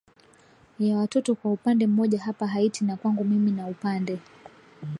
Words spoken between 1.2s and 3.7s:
kwa upande mmoja hapa haiti na kwangu mimi na